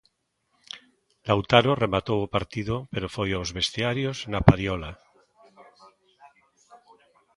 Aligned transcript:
Lautaro 1.27 1.71
rematou 1.83 2.19
o 2.23 2.31
partido 2.35 2.75
pero 2.93 3.07
foi 3.15 3.29
aos 3.33 3.49
vestiarios 3.57 4.17
na 4.31 4.39
padiola. 4.47 4.91